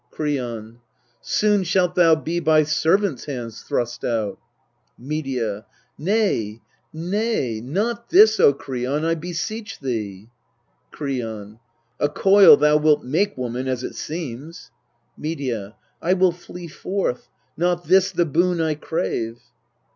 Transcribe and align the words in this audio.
Kreon. 0.11 0.79
Soon 1.21 1.63
shalt 1.63 1.93
thou 1.93 2.15
be 2.15 2.39
by 2.39 2.63
servants' 2.63 3.25
hands 3.25 3.61
thrust 3.61 4.03
out. 4.03 4.39
Medea. 4.97 5.67
Nay 5.95 6.59
nay 6.91 7.61
not 7.63 8.09
this, 8.09 8.39
O 8.39 8.51
Kreon, 8.51 9.05
I 9.05 9.13
beseech 9.13 9.79
thee! 9.79 10.31
Kreon. 10.91 11.59
A 11.99 12.09
coil 12.09 12.57
thou 12.57 12.77
wilt 12.77 13.03
make, 13.03 13.37
woman, 13.37 13.67
as 13.67 13.83
it 13.83 13.93
seems. 13.93 14.71
Medea. 15.15 15.75
I 16.01 16.13
will 16.13 16.31
flee 16.31 16.67
forth 16.67 17.29
not 17.55 17.85
this 17.85 18.11
the 18.11 18.25
boon 18.25 18.59
I 18.59 18.73
crave. 18.73 19.37